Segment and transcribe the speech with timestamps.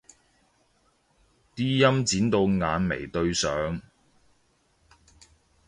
[1.55, 3.79] 啲陰剪到眼眉對上